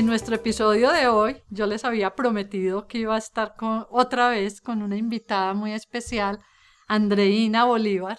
[0.00, 3.54] En nuestro episodio de hoy, yo les había prometido que iba a estar
[3.90, 6.40] otra vez con una invitada muy especial,
[6.88, 8.18] Andreina Bolívar,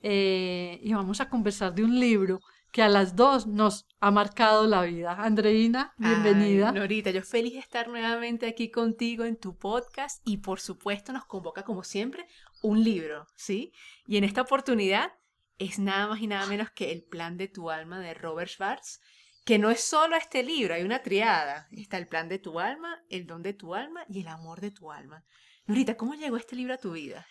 [0.00, 2.40] eh, y vamos a conversar de un libro
[2.72, 5.12] que a las dos nos ha marcado la vida.
[5.12, 6.70] Andreina, bienvenida.
[6.70, 11.12] Ay, Norita, yo feliz de estar nuevamente aquí contigo en tu podcast y por supuesto
[11.12, 12.26] nos convoca como siempre
[12.62, 13.72] un libro, ¿sí?
[14.08, 15.12] Y en esta oportunidad
[15.58, 18.98] es nada más y nada menos que El plan de tu alma de Robert Schwartz
[19.44, 21.68] que no es solo este libro, hay una triada.
[21.72, 24.70] Está el plan de tu alma, el don de tu alma y el amor de
[24.70, 25.24] tu alma.
[25.66, 27.26] Norita, ¿cómo llegó este libro a tu vida?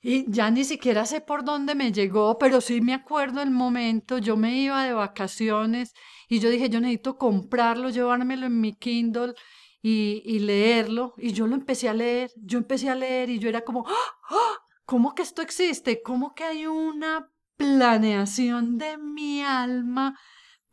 [0.00, 4.18] Y ya ni siquiera sé por dónde me llegó, pero sí me acuerdo el momento.
[4.18, 5.94] Yo me iba de vacaciones
[6.28, 9.34] y yo dije, yo necesito comprarlo, llevármelo en mi Kindle
[9.80, 11.14] y, y leerlo.
[11.18, 14.58] Y yo lo empecé a leer, yo empecé a leer y yo era como, ¡Ah!
[14.84, 16.02] ¿cómo que esto existe?
[16.02, 20.18] ¿Cómo que hay una planeación de mi alma?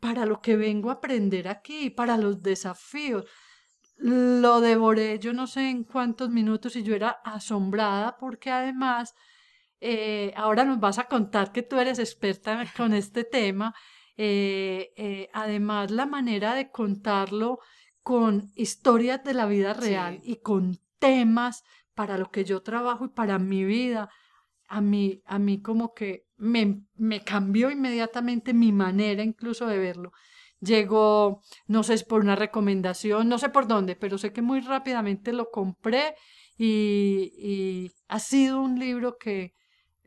[0.00, 3.26] Para lo que vengo a aprender aquí, para los desafíos.
[3.96, 9.14] Lo devoré yo no sé en cuántos minutos y yo era asombrada porque además
[9.80, 13.74] eh, ahora nos vas a contar que tú eres experta con este tema.
[14.16, 17.58] Eh, eh, además, la manera de contarlo
[18.02, 23.08] con historias de la vida real y con temas para lo que yo trabajo y
[23.08, 24.10] para mi vida,
[24.70, 30.12] a mí, a mí como que me, me cambió inmediatamente mi manera incluso de verlo.
[30.60, 35.32] Llegó, no sé, por una recomendación, no sé por dónde, pero sé que muy rápidamente
[35.32, 36.14] lo compré
[36.56, 39.54] y, y ha sido un libro que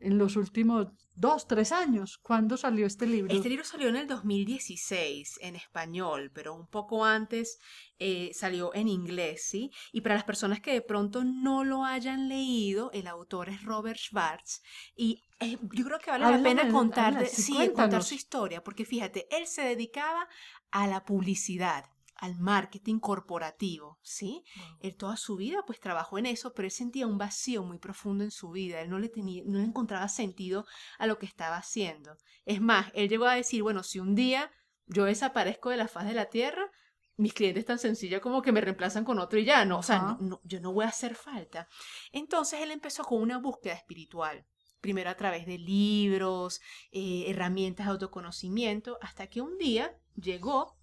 [0.04, 2.18] en los últimos dos, tres años.
[2.18, 3.34] ¿Cuándo salió este libro?
[3.34, 7.58] Este libro salió en el 2016 en español, pero un poco antes
[7.98, 9.70] eh, salió en inglés, ¿sí?
[9.92, 13.98] Y para las personas que de pronto no lo hayan leído, el autor es Robert
[13.98, 14.62] Schwartz
[14.96, 19.26] y eh, yo creo que vale la pena contar, sí, contar su historia, porque fíjate,
[19.30, 20.28] él se dedicaba
[20.70, 24.44] a la publicidad al marketing corporativo, ¿sí?
[24.80, 28.24] Él toda su vida pues trabajó en eso, pero él sentía un vacío muy profundo
[28.24, 30.66] en su vida, él no le, tenía, no le encontraba sentido
[30.98, 32.16] a lo que estaba haciendo.
[32.44, 34.50] Es más, él llegó a decir, bueno, si un día
[34.86, 36.70] yo desaparezco de la faz de la tierra,
[37.16, 40.16] mis clientes tan sencillos como que me reemplazan con otro y ya, no, o sea,
[40.20, 41.68] no, yo no voy a hacer falta.
[42.12, 44.46] Entonces él empezó con una búsqueda espiritual
[44.80, 46.60] primero a través de libros,
[46.92, 50.76] eh, herramientas de autoconocimiento, hasta que un día llegó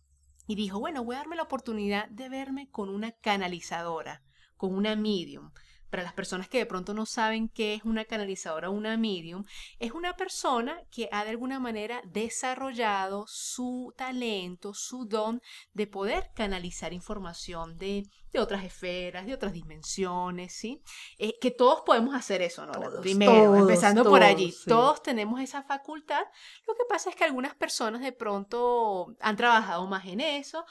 [0.51, 4.21] y dijo, bueno, voy a darme la oportunidad de verme con una canalizadora,
[4.57, 5.53] con una medium.
[5.91, 9.43] Para las personas que de pronto no saben qué es una canalizadora o una medium,
[9.77, 15.41] es una persona que ha de alguna manera desarrollado su talento, su don
[15.73, 20.81] de poder canalizar información de, de otras esferas, de otras dimensiones, ¿sí?
[21.17, 22.71] Eh, que todos podemos hacer eso, ¿no?
[23.01, 26.23] Primero, empezando por allí, todos tenemos esa facultad.
[26.65, 30.65] Lo que pasa es que algunas personas de pronto han trabajado más en eso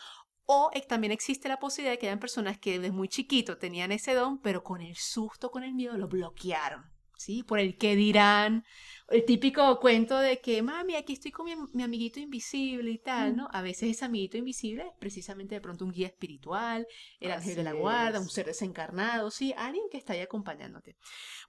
[0.52, 4.14] o también existe la posibilidad de que hayan personas que desde muy chiquito tenían ese
[4.14, 6.90] don, pero con el susto, con el miedo, lo bloquearon.
[7.16, 7.42] ¿Sí?
[7.42, 8.64] Por el que dirán,
[9.08, 13.46] el típico cuento de que, mami, aquí estoy con mi, amiguito invisible y tal, ¿no?
[13.52, 16.86] A veces ese amiguito invisible es precisamente de pronto un guía espiritual,
[17.20, 19.52] el ángel de la guarda, un ser desencarnado, ¿sí?
[19.56, 20.96] Alguien que está ahí acompañándote.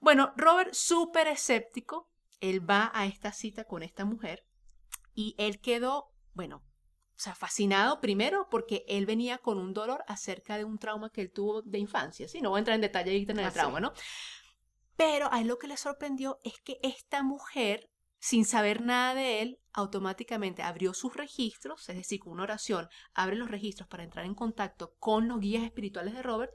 [0.00, 2.10] Bueno, Robert, súper escéptico,
[2.40, 4.44] él va a esta cita con esta mujer
[5.14, 6.62] y él quedó, bueno,
[7.16, 11.20] o sea, fascinado primero porque él venía con un dolor acerca de un trauma que
[11.20, 12.26] él tuvo de infancia.
[12.28, 13.92] Sí, no voy a entrar en detalle en el trauma, ¿no?
[14.96, 19.42] Pero a él lo que le sorprendió es que esta mujer, sin saber nada de
[19.42, 24.24] él, automáticamente abrió sus registros, es decir, con una oración, abre los registros para entrar
[24.24, 26.52] en contacto con los guías espirituales de Robert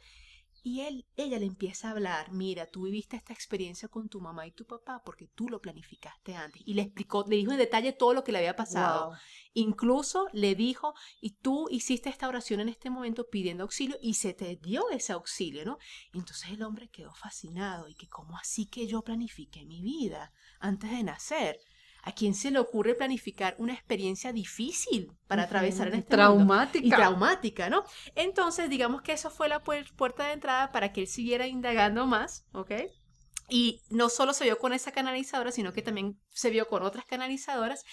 [0.68, 4.46] y él, ella le empieza a hablar, mira, tú viviste esta experiencia con tu mamá
[4.46, 6.62] y tu papá porque tú lo planificaste antes.
[6.66, 9.14] Y le explicó, le dijo en detalle todo lo que le había pasado.
[9.54, 14.34] Incluso le dijo, y tú hiciste esta oración en este momento pidiendo auxilio y se
[14.34, 15.78] te dio ese auxilio, ¿no?
[16.12, 20.92] Entonces el hombre quedó fascinado y que cómo así que yo planifiqué mi vida antes
[20.92, 21.62] de nacer.
[22.04, 26.86] ¿A quién se le ocurre planificar una experiencia difícil para atravesar en este traumática.
[26.86, 27.84] Y traumática, ¿no?
[28.16, 32.46] Entonces, digamos que eso fue la puerta de entrada para que él siguiera indagando más,
[32.54, 32.72] ¿ok?
[33.50, 37.06] Y no solo se vio con esa canalizadora, sino que también se vio con otras
[37.06, 37.84] canalizadoras.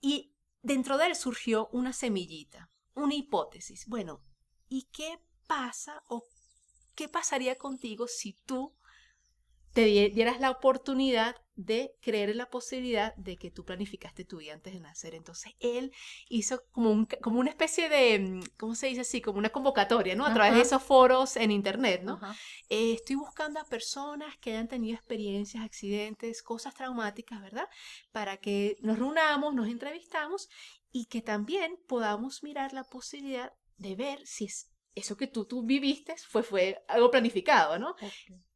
[0.00, 2.70] Y dentro de él surgió una semillita.
[2.94, 3.86] una hipótesis.
[3.86, 4.22] Bueno,
[4.68, 6.24] ¿y qué pasa o
[6.94, 8.76] qué pasaría contigo si tú
[9.72, 14.54] te dieras la oportunidad de creer en la posibilidad de que tú planificaste tu vida
[14.54, 15.14] antes de nacer.
[15.14, 15.92] Entonces él
[16.28, 19.20] hizo como, un, como una especie de, mm, ¿cómo se dice así?
[19.20, 20.24] Como una convocatoria, ¿no?
[20.24, 22.18] A través de esos foros en internet, ¿no?
[22.70, 27.68] Eh, estoy buscando a personas que hayan tenido experiencias, accidentes, cosas traumáticas, ¿verdad?
[28.10, 30.48] Para que nos reunamos, nos entrevistamos
[30.92, 35.62] y que también podamos mirar la posibilidad de ver si es eso que tú, tú
[35.62, 37.94] viviste fue, fue algo planificado, ¿no?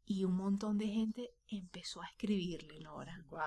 [0.04, 3.24] Y un montón de gente empezó a escribirle, Nora.
[3.30, 3.40] Wow.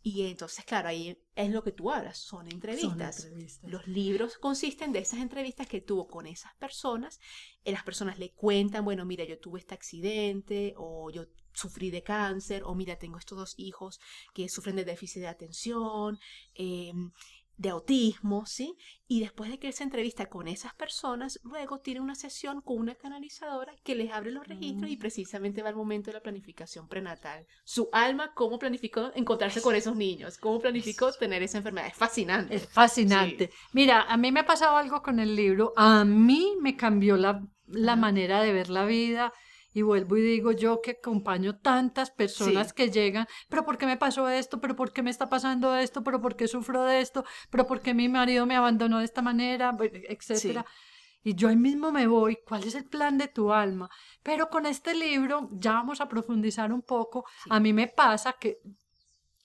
[0.00, 3.28] Y entonces, claro, ahí es lo que tú hablas, son entrevistas.
[3.62, 7.20] Los libros consisten de esas entrevistas que tuvo con esas personas.
[7.64, 12.02] Y las personas le cuentan, bueno, mira, yo tuve este accidente, o yo sufrí de
[12.02, 14.00] cáncer, o mira, tengo estos dos hijos
[14.32, 16.18] que sufren de déficit de atención.
[16.54, 16.92] Eh,
[17.58, 18.76] de autismo, ¿sí?
[19.08, 22.78] Y después de que él se entrevista con esas personas, luego tiene una sesión con
[22.78, 25.00] una canalizadora que les abre los registros y mm.
[25.00, 27.46] precisamente va al momento de la planificación prenatal.
[27.64, 31.88] Su alma, cómo planificó encontrarse con esos niños, cómo planificó tener esa enfermedad.
[31.88, 32.54] Es fascinante.
[32.54, 33.50] Es fascinante.
[33.72, 35.72] Mira, a mí me ha pasado algo con el libro.
[35.76, 39.32] A mí me cambió la, la manera de ver la vida
[39.78, 43.96] y vuelvo y digo yo que acompaño tantas personas que llegan, pero ¿por qué me
[43.96, 44.60] pasó esto?
[44.60, 46.02] ¿Pero por qué me está pasando esto?
[46.02, 47.24] ¿Pero por qué sufro de esto?
[47.50, 49.76] ¿Pero por qué mi marido me abandonó de esta manera?
[49.80, 50.66] Etcétera.
[51.22, 53.88] Y yo ahí mismo me voy, ¿cuál es el plan de tu alma?
[54.22, 57.24] Pero con este libro ya vamos a profundizar un poco.
[57.48, 58.58] A mí me pasa que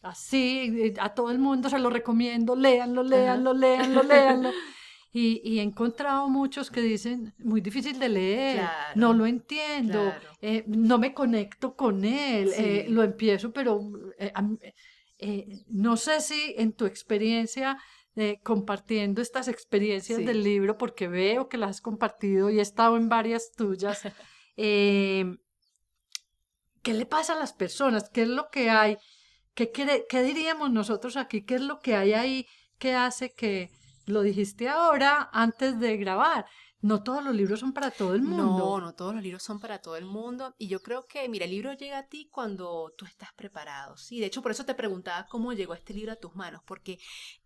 [0.01, 4.51] así, a todo el mundo se lo recomiendo, léanlo, léanlo, léanlo, léanlo.
[5.15, 10.11] Y, he encontrado muchos que dicen, muy difícil de leer, no lo entiendo,
[10.41, 13.91] eh, no me conecto con él, eh, lo empiezo, pero
[15.19, 17.77] eh, no sé si en tu experiencia,
[18.41, 23.07] compartiendo estas experiencias del libro, porque veo que las has compartido y he estado en
[23.07, 24.01] varias tuyas,
[24.55, 25.37] ¿qué
[26.85, 28.09] le pasa a las personas?
[28.09, 28.97] ¿Qué es lo que hay?
[29.53, 31.45] ¿Qué, ¿Qué diríamos nosotros aquí?
[31.45, 32.47] ¿Qué es lo que hay ahí
[32.79, 33.69] que hace que
[34.05, 36.45] lo dijiste ahora antes de grabar.
[36.83, 38.57] No todos los libros son para todo el mundo.
[38.57, 40.53] No, no todos los libros son para todo el mundo.
[40.57, 43.95] Y yo creo que, mira, el libro llega a ti cuando tú estás preparado.
[43.95, 46.61] Sí, de hecho, por eso te preguntaba cómo llegó este libro a tus manos.
[46.65, 46.99] Porque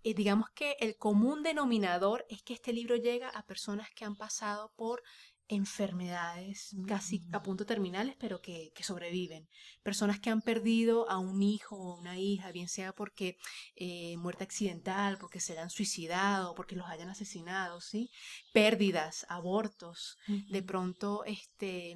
[0.04, 4.16] eh, digamos que el común denominador es que este libro llega a personas que han
[4.16, 5.04] pasado por
[5.50, 9.48] enfermedades casi a punto terminales, pero que, sobreviven.
[9.84, 13.38] Personas que han perdido a un hijo o una hija, bien sea porque
[13.76, 18.10] eh, muerte accidental, porque se han suicidado, porque los hayan asesinado, ¿sí?
[18.54, 20.18] Pérdidas, abortos.
[20.50, 21.96] De pronto este,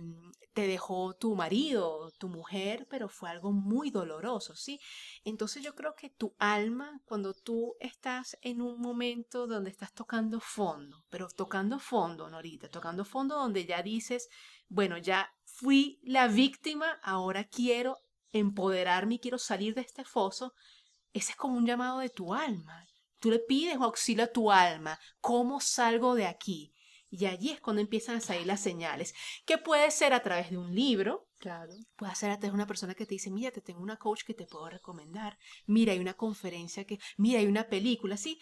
[0.53, 4.80] te dejó tu marido, tu mujer, pero fue algo muy doloroso, ¿sí?
[5.24, 10.39] Entonces yo creo que tu alma, cuando tú estás en un momento donde estás tocando
[10.39, 14.29] fondo, pero tocando fondo, Norita, tocando fondo donde ya dices,
[14.67, 17.99] bueno, ya fui la víctima, ahora quiero
[18.31, 20.53] empoderarme y quiero salir de este foso,
[21.13, 22.88] ese es como un llamado de tu alma.
[23.19, 26.73] Tú le pides auxilio a tu alma, ¿cómo salgo de aquí?
[27.09, 29.13] Y allí es cuando empiezan a salir las señales,
[29.45, 31.73] que puede ser a través de un libro, claro.
[31.97, 34.23] puede ser a través de una persona que te dice, mira, te tengo una coach
[34.23, 38.39] que te puedo recomendar, mira, hay una conferencia que, mira, hay una película, sí.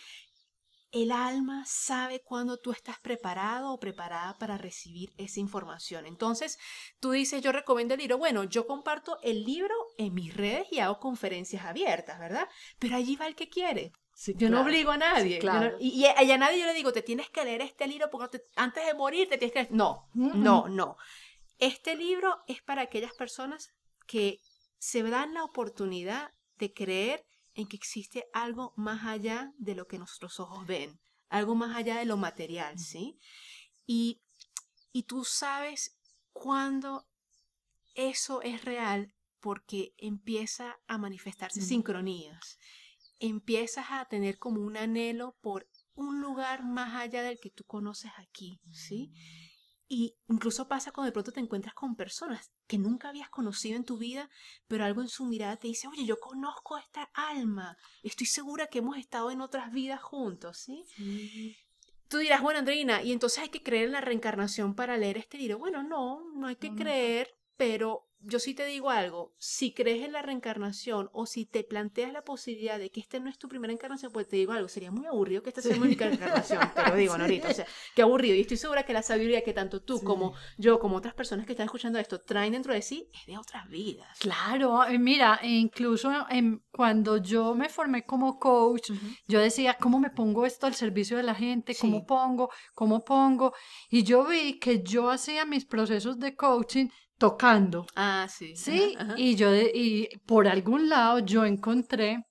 [0.91, 6.05] El alma sabe cuando tú estás preparado o preparada para recibir esa información.
[6.05, 6.57] Entonces,
[6.99, 8.17] tú dices, yo recomiendo el libro.
[8.17, 12.47] Bueno, yo comparto el libro en mis redes y hago conferencias abiertas, ¿verdad?
[12.79, 13.91] Pero allí va el que quiere
[14.35, 15.39] yo no obligo a nadie.
[15.79, 18.93] y, a nadie yo le digo, te tienes que leer este libro porque antes de
[18.93, 19.73] morir te tienes que...
[19.73, 20.97] No, no, no.
[21.57, 23.69] Este libro es para aquellas personas
[24.07, 24.39] que
[24.77, 27.25] se dan la oportunidad de creer
[27.59, 30.99] en que existe algo más allá de lo que nuestros ojos ven,
[31.29, 33.19] algo más allá de lo material, ¿sí?
[33.85, 34.21] Y,
[34.91, 35.97] y tú sabes
[36.31, 37.07] cuándo
[37.95, 42.57] eso es real porque empieza a manifestarse sincronías
[43.19, 48.11] empiezas a tener como un anhelo por un lugar más allá del que tú conoces
[48.17, 49.11] aquí, ¿sí?
[49.91, 53.83] Y incluso pasa cuando de pronto te encuentras con personas que nunca habías conocido en
[53.83, 54.29] tu vida,
[54.67, 58.67] pero algo en su mirada te dice, oye, yo conozco a esta alma, estoy segura
[58.67, 60.85] que hemos estado en otras vidas juntos, ¿sí?
[62.07, 65.39] Tú dirás, bueno, Andreina, y entonces hay que creer en la reencarnación para leer este
[65.39, 65.57] libro.
[65.57, 70.11] Bueno, no, no hay que creer, pero yo sí te digo algo, si crees en
[70.11, 73.71] la reencarnación o si te planteas la posibilidad de que esta no es tu primera
[73.71, 76.95] encarnación, pues te digo algo, sería muy aburrido que esta sea mi encarnación, te lo
[76.95, 78.35] digo, Norita, o sea, qué aburrido.
[78.35, 81.53] Y estoy segura que la sabiduría que tanto tú como yo, como otras personas que
[81.53, 84.17] están escuchando esto, traen dentro de sí, es de otras vidas.
[84.19, 88.91] Claro, eh, mira, incluso en, cuando yo me formé como coach,
[89.27, 91.75] yo decía, ¿cómo me pongo esto al servicio de la gente?
[91.79, 92.49] ¿Cómo pongo?
[92.73, 93.53] ¿Cómo pongo?
[93.89, 97.85] Y yo vi que yo hacía mis procesos de coaching tocando.
[97.95, 98.55] Ah, sí.
[98.55, 102.25] Sí, y yo, y por algún lado yo encontré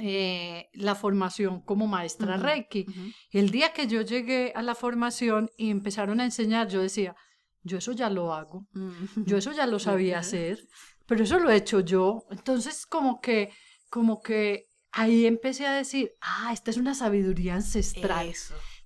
[0.00, 2.84] eh, la formación como maestra Reiki.
[3.30, 7.16] El día que yo llegué a la formación y empezaron a enseñar, yo decía,
[7.62, 9.24] yo eso ya lo hago, mm.
[9.24, 10.60] yo eso ya lo sabía hacer,
[11.06, 12.24] pero eso lo he hecho yo.
[12.30, 13.50] Entonces, como que,
[13.88, 18.34] como que ahí empecé a decir, ah, esta es una sabiduría ancestral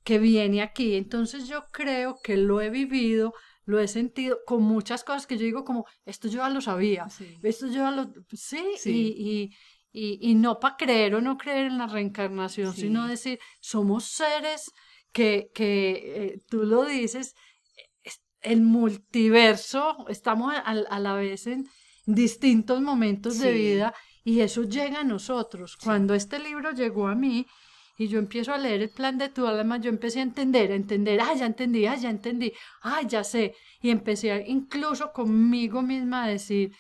[0.05, 0.97] que viene aquí.
[0.97, 5.45] Entonces yo creo que lo he vivido lo he sentido con muchas cosas que yo
[5.45, 7.07] digo como, esto yo ya lo sabía,
[7.43, 8.13] esto yo ya lo...
[8.33, 9.51] Sí, Y,
[9.93, 14.73] y, y, no para creer o no creer en la reencarnación, sino decir, somos seres
[15.13, 17.35] que, que eh, tú lo dices,
[18.43, 21.69] el multiverso, estamos a, la vez en
[22.07, 25.77] distintos momentos de vida y eso llega a nosotros.
[25.77, 27.47] Cuando este libro llegó a mí,
[27.97, 30.75] y yo empiezo a leer el plan de tu alma, yo empecé a entender, a
[30.75, 33.55] entender, ah, ya entendí, ah, ya entendí, ah, ya sé.
[33.81, 36.73] Y empecé incluso conmigo misma a decir,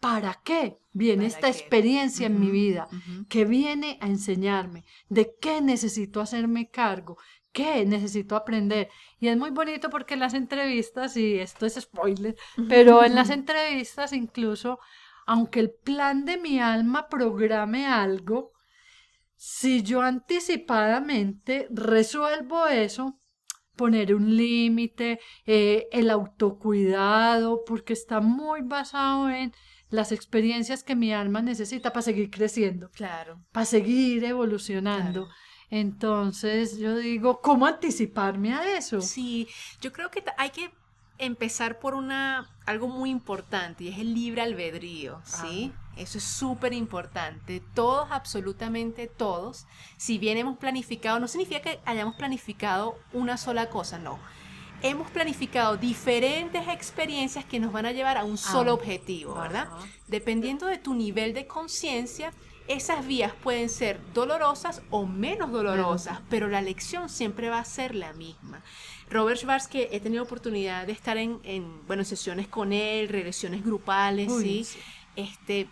[0.00, 2.88] ¿para qué viene esta experiencia en mi vida?
[3.28, 4.84] ¿Qué viene a enseñarme?
[5.08, 7.18] ¿De qué necesito hacerme cargo?
[7.52, 8.88] ¿Qué necesito aprender?
[9.20, 12.36] Y es muy bonito porque en las entrevistas, y esto es spoiler,
[12.68, 14.78] pero en las entrevistas incluso,
[15.26, 18.51] aunque el plan de mi alma programe algo,
[19.44, 23.18] si yo anticipadamente resuelvo eso,
[23.74, 29.52] poner un límite, eh, el autocuidado, porque está muy basado en
[29.88, 32.88] las experiencias que mi alma necesita para seguir creciendo.
[32.90, 33.42] Claro.
[33.50, 35.28] Para seguir evolucionando.
[35.70, 39.00] Entonces yo digo, ¿cómo anticiparme a eso?
[39.00, 39.48] Sí,
[39.80, 40.70] yo creo que hay que
[41.22, 45.72] empezar por una algo muy importante y es el libre albedrío, ¿sí?
[45.96, 47.62] Eso es súper importante.
[47.74, 53.98] Todos, absolutamente todos, si bien hemos planificado, no significa que hayamos planificado una sola cosa,
[53.98, 54.18] no.
[54.82, 59.68] Hemos planificado diferentes experiencias que nos van a llevar a un solo objetivo, ¿verdad?
[60.08, 62.32] Dependiendo de tu nivel de conciencia,
[62.66, 67.94] esas vías pueden ser dolorosas o menos dolorosas, pero la lección siempre va a ser
[67.94, 68.62] la misma.
[69.12, 74.32] Robert Schwartz, que he tenido oportunidad de estar en, bueno, sesiones con él, regresiones grupales,
[74.40, 74.66] ¿sí?
[75.16, 75.68] Este,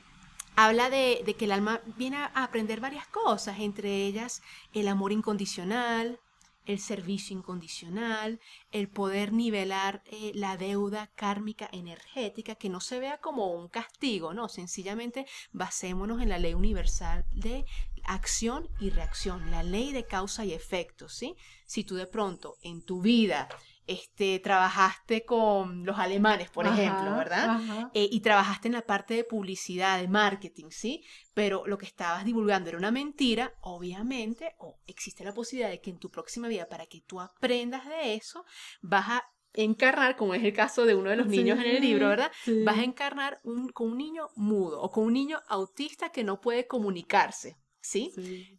[0.56, 4.42] habla de, que el alma viene a aprender varias cosas, entre ellas
[4.74, 6.20] el amor incondicional,
[6.66, 8.38] el servicio incondicional,
[8.70, 14.34] el poder nivelar eh, la deuda kármica energética, que no se vea como un castigo,
[14.34, 17.64] no, sencillamente basémonos en la ley universal de
[18.04, 21.36] acción y reacción, la ley de causa y efecto, ¿sí?
[21.66, 23.48] Si tú de pronto en tu vida
[23.86, 27.90] este, trabajaste con los alemanes, por ejemplo, ¿verdad?
[27.92, 31.02] Eh, y trabajaste en la parte de publicidad, de marketing, ¿sí?
[31.34, 35.90] Pero lo que estabas divulgando era una mentira, obviamente, o existe la posibilidad de que
[35.90, 38.44] en tu próxima vida, para que tú aprendas de eso,
[38.80, 42.08] vas a encarnar, como es el caso de uno de los niños en el libro,
[42.08, 42.30] ¿verdad?
[42.64, 46.40] Vas a encarnar un, con un niño mudo o con un niño autista que no
[46.40, 47.56] puede comunicarse.
[47.82, 48.12] ¿Sí?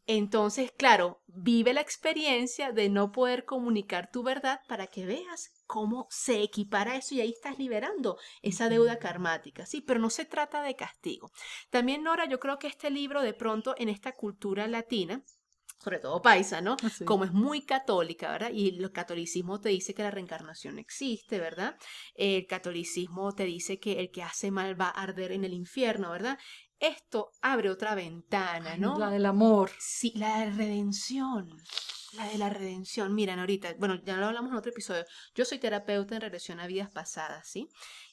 [0.08, 6.08] Entonces, claro, vive la experiencia de no poder comunicar tu verdad para que veas cómo
[6.10, 9.82] se equipara eso y ahí estás liberando esa deuda karmática, ¿sí?
[9.82, 11.32] Pero no se trata de castigo.
[11.70, 15.24] También, Nora, yo creo que este libro de pronto en esta cultura latina,
[15.84, 16.76] sobre todo paisa, ¿no?
[16.84, 18.52] Ah, Como es muy católica, ¿verdad?
[18.52, 21.76] Y el catolicismo te dice que la reencarnación existe, ¿verdad?
[22.14, 26.12] El catolicismo te dice que el que hace mal va a arder en el infierno,
[26.12, 26.38] ¿verdad?
[26.82, 28.98] Esto abre otra ventana, ¿no?
[28.98, 29.72] La del amor.
[29.80, 31.56] Sí, la de redención.
[32.14, 33.14] La de la redención.
[33.14, 35.06] Mira, ahorita, bueno, ya lo hablamos en otro episodio.
[35.36, 37.70] Yo soy terapeuta en regresión a vidas pasadas, ¿sí?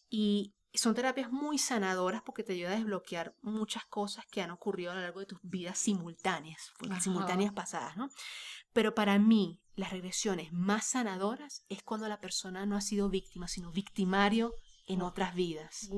[0.08, 4.92] Y son terapias muy sanadoras porque te ayuda a desbloquear muchas cosas que han ocurrido
[4.92, 8.10] a lo largo de tus vidas simultáneas, simultáneas pasadas, ¿no?
[8.74, 13.48] Pero para mí, las regresiones más sanadoras es cuando la persona no ha sido víctima,
[13.48, 14.52] sino victimario
[14.86, 15.88] en otras vidas.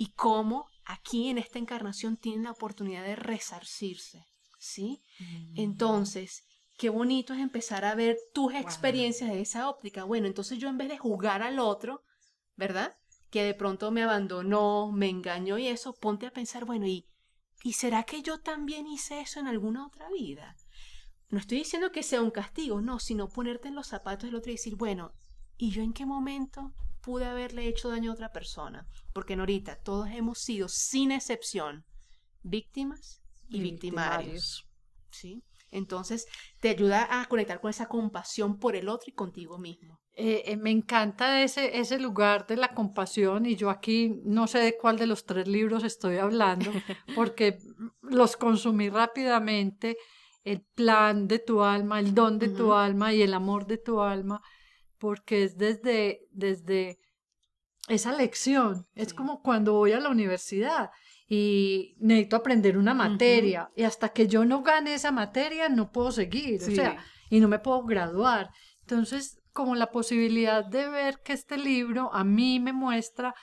[0.00, 4.26] Y cómo aquí en esta encarnación tienen la oportunidad de resarcirse,
[4.58, 5.02] ¿sí?
[5.18, 5.60] Mm.
[5.60, 6.42] Entonces,
[6.78, 10.04] qué bonito es empezar a ver tus experiencias de esa óptica.
[10.04, 12.02] Bueno, entonces yo en vez de jugar al otro,
[12.56, 12.96] ¿verdad?
[13.28, 17.06] Que de pronto me abandonó, me engañó y eso, ponte a pensar, bueno, ¿y,
[17.62, 20.56] ¿y será que yo también hice eso en alguna otra vida?
[21.28, 24.50] No estoy diciendo que sea un castigo, no, sino ponerte en los zapatos del otro
[24.50, 25.12] y decir, bueno,
[25.58, 28.86] ¿y yo en qué momento pude haberle hecho daño a otra persona?
[29.12, 31.84] Porque Norita, todos hemos sido, sin excepción,
[32.42, 34.66] víctimas y, victimarios.
[35.10, 35.42] ¿Sí?
[35.70, 36.26] Entonces,
[36.60, 40.00] te ayuda a conectar con esa compasión por el otro y contigo mismo.
[40.14, 44.58] Eh, eh, me encanta ese, ese lugar de la compasión y yo aquí no sé
[44.58, 46.70] de cuál de los tres libros estoy hablando
[47.14, 47.58] porque
[48.02, 49.96] los consumí rápidamente,
[50.42, 54.00] el plan de tu alma, el don de tu alma y el amor de tu
[54.00, 54.42] alma,
[55.00, 57.00] porque es desde, desde
[57.88, 60.90] esa lección, es como cuando voy a la universidad
[61.26, 66.12] y necesito aprender una materia y hasta que yo no gane esa materia no puedo
[66.12, 68.50] seguir, o sea, y no me puedo graduar.
[68.82, 73.34] Entonces, como la posibilidad de ver que este libro a mí me muestra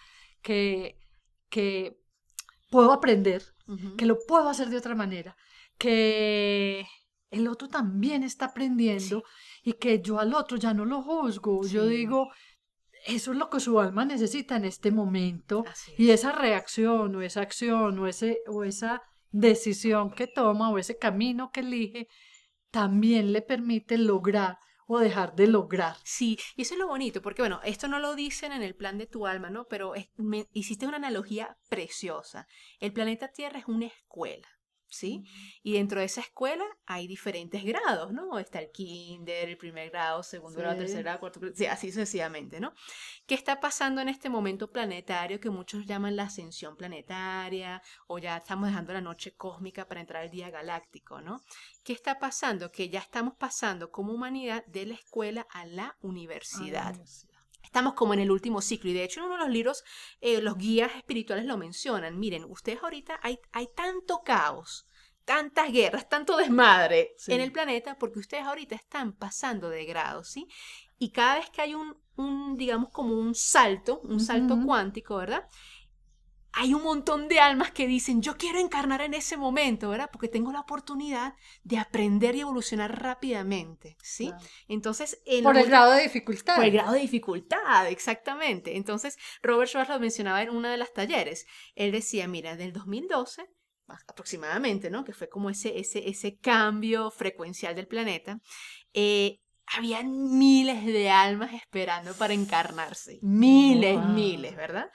[0.41, 0.99] que,
[1.49, 1.99] que
[2.69, 3.43] puedo aprender,
[3.97, 5.35] que lo puedo hacer de otra manera,
[5.79, 6.85] que
[7.31, 9.23] el otro también está aprendiendo
[9.67, 12.31] y que yo al otro ya no lo juzgo, yo digo,
[13.05, 15.65] eso es lo que su alma necesita en este momento
[15.97, 20.97] y esa reacción o esa acción o, ese, o esa decisión que toma o ese
[20.97, 22.07] camino que elige
[22.71, 24.57] también le permite lograr
[24.87, 25.97] o dejar de lograr.
[26.05, 28.97] Sí, y eso es lo bonito, porque bueno, esto no lo dicen en el plan
[28.97, 29.67] de tu alma, ¿no?
[29.67, 32.47] Pero me, hiciste una analogía preciosa.
[32.79, 34.47] El planeta Tierra es una escuela.
[34.89, 35.23] ¿Sí?
[35.63, 38.39] Y dentro de esa escuela hay diferentes grados, ¿no?
[38.39, 42.59] Está el kinder, el primer grado, segundo grado, tercer grado, cuarto grado, sí, así sucesivamente,
[42.59, 42.73] ¿no?
[43.25, 48.37] ¿Qué está pasando en este momento planetario que muchos llaman la ascensión planetaria o ya
[48.37, 51.43] estamos dejando la noche cósmica para entrar al día galáctico, ¿no?
[51.83, 52.71] ¿Qué está pasando?
[52.71, 56.95] Que ya estamos pasando como humanidad de la escuela a la universidad.
[57.67, 59.83] Estamos como en el último ciclo y de hecho en uno de los libros
[60.21, 62.17] eh, los guías espirituales lo mencionan.
[62.17, 64.85] Miren, ustedes ahorita hay, hay tanto caos,
[65.25, 70.47] tantas guerras, tanto desmadre en el planeta porque ustedes ahorita están pasando de grado, ¿sí?
[70.97, 75.45] Y cada vez que hay un, un digamos como un salto, un salto cuántico, ¿verdad?
[76.59, 80.09] Hay un montón de almas que dicen, yo quiero encarnar en ese momento, ¿verdad?
[80.11, 84.33] Porque tengo la oportunidad de aprender y evolucionar rápidamente, ¿sí?
[84.67, 85.21] Entonces...
[85.43, 86.55] por el grado de dificultad.
[86.55, 88.75] Por el grado de dificultad, exactamente.
[88.75, 91.45] Entonces, Robert Schwartz lo mencionaba en una de las talleres.
[91.75, 93.45] Él decía, mira, del 2012
[94.07, 95.05] aproximadamente, ¿no?
[95.05, 98.39] Que fue como ese, ese, ese cambio frecuencial del planeta.
[98.93, 103.19] Eh, habían miles de almas esperando para encarnarse.
[103.21, 104.89] Miles, miles, ¿verdad?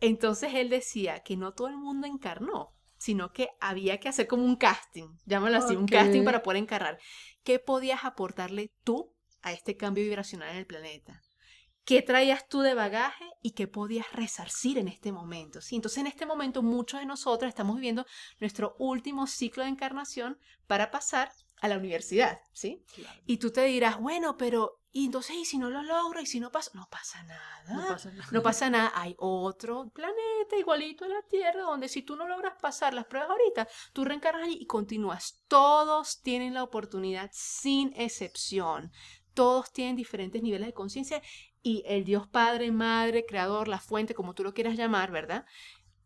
[0.00, 4.44] Entonces él decía que no todo el mundo encarnó, sino que había que hacer como
[4.44, 6.98] un casting, llámalo así, un casting para poder encarnar.
[7.44, 11.22] ¿Qué podías aportarle tú a este cambio vibracional en el planeta?
[11.84, 15.60] ¿Qué traías tú de bagaje y qué podías resarcir en este momento?
[15.60, 15.76] ¿sí?
[15.76, 18.04] Entonces, en este momento, muchos de nosotros estamos viviendo
[18.40, 21.30] nuestro último ciclo de encarnación para pasar
[21.60, 22.82] a la universidad, ¿sí?
[23.24, 26.22] Y tú te dirás, bueno, pero y entonces, ¿y si no lo logro?
[26.22, 26.70] ¿Y si no pasa?
[26.72, 27.64] No pasa nada.
[27.68, 28.28] No pasa nada.
[28.32, 28.92] No pasa nada.
[28.94, 33.28] Hay otro planeta igualito a la Tierra donde si tú no logras pasar las pruebas
[33.28, 35.42] ahorita, tú reencarnas allí y continúas.
[35.48, 38.90] Todos tienen la oportunidad sin excepción.
[39.34, 41.20] Todos tienen diferentes niveles de conciencia
[41.62, 45.44] y el Dios Padre, Madre, Creador, la fuente, como tú lo quieras llamar, ¿verdad?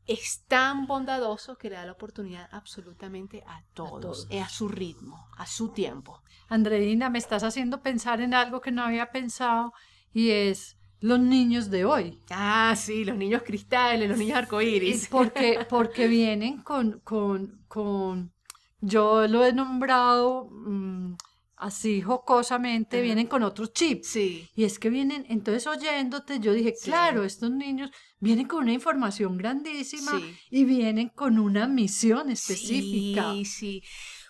[0.07, 5.29] Es tan bondadoso que le da la oportunidad absolutamente a todos, a, a su ritmo,
[5.37, 6.23] a su tiempo.
[6.49, 9.73] Andreina, me estás haciendo pensar en algo que no había pensado
[10.13, 12.21] y es los niños de hoy.
[12.31, 15.09] Ah, sí, los niños cristales, los niños arcoíris.
[15.09, 18.33] Porque, porque vienen con, con, con,
[18.81, 21.15] yo lo he nombrado mm,
[21.61, 24.09] así jocosamente, vienen con otros chips.
[24.09, 24.49] Sí.
[24.55, 29.37] Y es que vienen, entonces oyéndote, yo dije, claro, estos niños vienen con una información
[29.37, 30.21] grandísima
[30.51, 33.33] y vienen con una misión específica.
[33.33, 33.83] Sí, sí.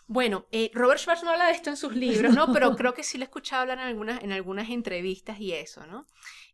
[0.07, 2.53] Bueno, eh, Robert Schwartz no habla de esto en sus libros, ¿no?
[2.53, 5.87] Pero creo que sí le he escuchado hablar en algunas, en algunas entrevistas y eso,
[5.87, 6.07] ¿no?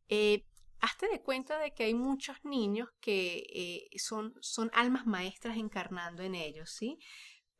[0.09, 0.45] Eh,
[0.81, 6.23] hazte de cuenta de que hay muchos niños que eh, son, son almas maestras encarnando
[6.23, 6.99] en ellos, ¿sí?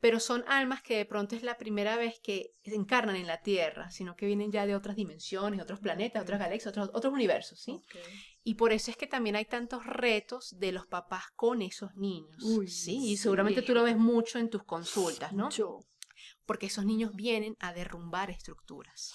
[0.07, 3.43] Pero son almas que de pronto es la primera vez que se encarnan en la
[3.43, 7.59] Tierra, sino que vienen ya de otras dimensiones, otros planetas, otras galaxias, otros, otros universos,
[7.59, 7.83] ¿sí?
[8.45, 12.41] Y por eso es que también hay tantos retos de los papás con esos niños,
[12.69, 12.99] ¿sí?
[13.05, 15.49] Y seguramente tú lo ves mucho en tus consultas, ¿no?
[16.45, 19.13] Porque esos niños vienen a derrumbar estructuras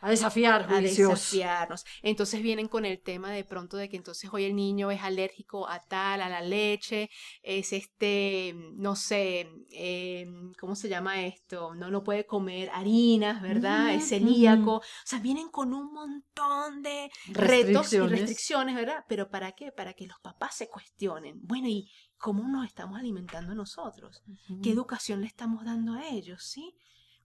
[0.00, 1.84] a desafiar a desafiarnos.
[2.02, 5.68] Entonces vienen con el tema de pronto de que entonces hoy el niño es alérgico
[5.68, 7.10] a tal, a la leche,
[7.42, 11.74] es este, no sé, em, ¿cómo se llama esto?
[11.74, 13.94] No, no puede comer harinas, ¿verdad?
[13.94, 14.76] es celíaco.
[14.76, 19.04] O sea, vienen con un montón de retos y restricciones, ¿verdad?
[19.08, 19.72] Pero ¿para qué?
[19.72, 21.40] Para que los papás se cuestionen.
[21.42, 24.22] Bueno, ¿y cómo nos estamos alimentando nosotros?
[24.62, 26.44] ¿Qué educación le estamos dando a ellos?
[26.44, 26.74] ¿Sí?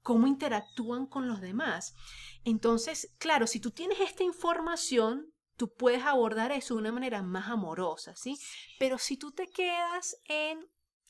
[0.04, 1.96] Cómo interactúan con los demás.
[2.44, 7.50] Entonces, claro, si tú tienes esta información, tú puedes abordar eso de una manera más
[7.50, 8.38] amorosa, ¿sí?
[8.80, 10.60] Pero si tú te quedas en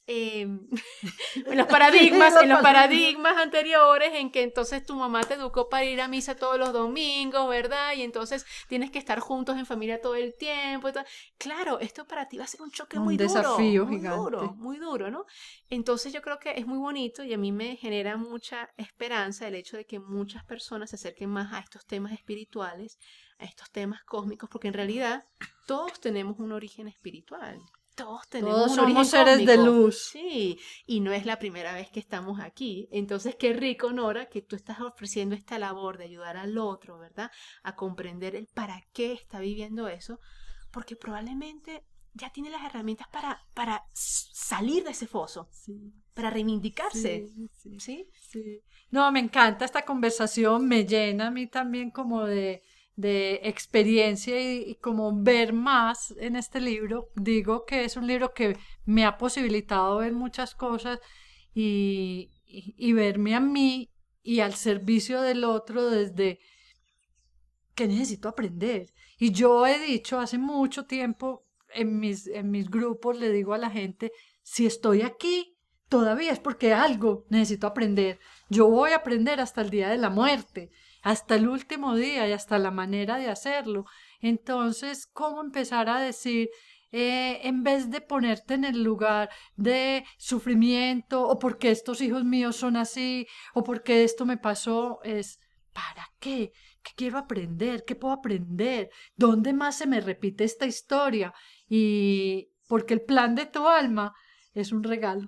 [0.06, 0.68] Em,
[1.46, 5.86] en los paradigmas, en los paradigmas anteriores en que entonces tu mamá te educó para
[5.86, 7.94] ir a misa todos los domingos, ¿verdad?
[7.96, 10.90] Y entonces tienes que estar juntos en familia todo el tiempo.
[11.38, 13.34] Claro, esto para ti va a ser un choque muy duro.
[13.34, 15.26] desafío muy duro, muy duro, ¿no?
[15.70, 19.56] Entonces yo creo que es muy bonito y a mí me genera mucha esperanza el
[19.56, 23.00] hecho de que muchas personas se acerquen más a estos temas espirituales,
[23.40, 25.24] a estos temas cósmicos, porque en realidad
[25.66, 27.62] todos tenemos un origen espiritual
[27.96, 30.10] todos tenemos somos seres de luz.
[30.12, 32.88] Sí, y no es la primera vez que estamos aquí.
[32.92, 37.32] Entonces, qué rico, Nora, que tú estás ofreciendo esta labor de ayudar al otro, ¿verdad?
[37.64, 40.20] A comprender el para qué está viviendo eso,
[40.72, 45.50] porque probablemente ya tiene las herramientas para, para salir de ese foso,
[46.14, 47.28] para reivindicarse.
[47.62, 48.62] Sí, sí, sí.
[48.92, 52.64] No, me encanta esta conversación, me llena a mí también como de
[52.96, 57.10] de experiencia y, como ver más en este libro.
[57.16, 61.00] Digo que es un libro que me ha posibilitado ver muchas cosas
[61.54, 63.90] y, y, verme a mí
[64.22, 66.40] y al servicio del otro desde
[67.76, 68.94] que necesito aprender.
[69.18, 73.58] Y yo he dicho hace mucho tiempo en mis, en mis grupos, le digo a
[73.58, 74.12] la gente,
[74.44, 75.58] si estoy aquí,
[75.90, 78.20] todavía es porque algo necesito aprender.
[78.50, 80.70] Yo voy a aprender hasta el día de la muerte
[81.04, 83.86] hasta el último día y hasta la manera de hacerlo.
[84.22, 86.50] Entonces, ¿cómo empezar a decir,
[86.92, 92.56] eh, en vez de ponerte en el lugar de sufrimiento o porque estos hijos míos
[92.56, 95.40] son así o porque esto me pasó, es
[95.74, 96.54] ¿para qué?
[96.82, 97.84] ¿Qué quiero aprender?
[97.86, 98.90] ¿Qué puedo aprender?
[99.16, 101.34] ¿Dónde más se me repite esta historia?
[101.68, 104.14] Y porque el plan de tu alma
[104.54, 105.28] es un regalo.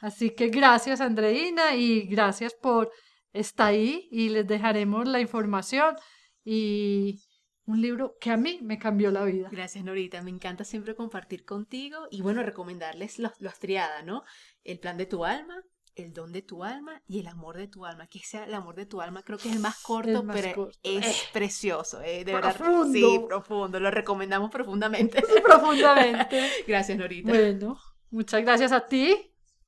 [0.00, 2.90] Así que gracias Andreina y gracias por
[3.32, 5.96] está ahí y les dejaremos la información
[6.44, 7.22] y
[7.64, 9.48] un libro que a mí me cambió la vida.
[9.50, 10.20] Gracias, Norita.
[10.22, 14.24] Me encanta siempre compartir contigo y bueno, recomendarles los, los triada, ¿no?
[14.64, 15.62] El plan de tu alma,
[15.94, 18.08] el don de tu alma y el amor de tu alma.
[18.08, 21.06] Que sea el amor de tu alma, creo que es el más corto, pero es
[21.06, 21.28] eh.
[21.32, 22.02] precioso.
[22.02, 22.56] Eh, de verdad.
[22.92, 23.78] Sí, profundo.
[23.78, 25.22] Lo recomendamos profundamente.
[25.42, 26.50] Profundamente.
[26.66, 27.30] gracias, Norita.
[27.30, 27.78] Bueno,
[28.10, 29.31] muchas gracias a ti